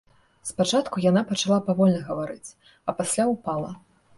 Спачатку 0.49 1.03
яна 1.03 1.21
пачала 1.31 1.59
павольна 1.69 2.01
гаварыць, 2.09 2.55
а 2.87 2.99
пасля 3.03 3.29
ўпала. 3.37 3.71